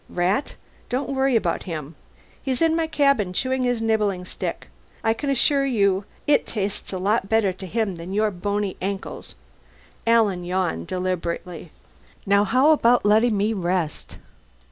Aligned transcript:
"Rat? 0.09 0.55
Don't 0.89 1.13
worry 1.13 1.35
about 1.35 1.65
him. 1.69 1.93
He's 2.41 2.59
in 2.59 2.75
my 2.75 2.87
cabin, 2.87 3.33
chewing 3.33 3.61
his 3.61 3.83
nibbling 3.83 4.25
stick. 4.25 4.67
I 5.03 5.13
can 5.13 5.29
assure 5.29 5.63
you 5.63 6.05
it 6.25 6.47
tastes 6.47 6.91
a 6.91 6.97
lot 6.97 7.29
better 7.29 7.53
to 7.53 7.67
him 7.67 7.97
than 7.97 8.11
your 8.11 8.31
bony 8.31 8.77
ankles." 8.81 9.35
Alan 10.07 10.43
yawned 10.43 10.87
deliberately. 10.87 11.69
"Now 12.25 12.43
how 12.45 12.71
about 12.71 13.05
letting 13.05 13.37
me 13.37 13.53
rest?" 13.53 14.17